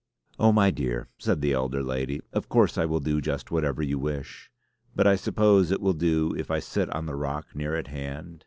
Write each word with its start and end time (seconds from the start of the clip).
"Oh, 0.39 0.51
my 0.51 0.71
dear," 0.71 1.09
said 1.19 1.41
the 1.41 1.53
elder 1.53 1.83
lady, 1.83 2.21
"of 2.33 2.49
course 2.49 2.75
I 2.75 2.85
will 2.85 2.99
do 3.01 3.21
just 3.21 3.51
whatever 3.51 3.83
you 3.83 3.99
wish. 3.99 4.49
But 4.95 5.05
I 5.05 5.15
suppose 5.15 5.69
it 5.69 5.79
will 5.79 5.93
do 5.93 6.33
if 6.35 6.49
I 6.49 6.57
sit 6.57 6.89
on 6.89 7.05
the 7.05 7.13
rock 7.13 7.49
near 7.55 7.75
at 7.75 7.85
hand? 7.89 8.39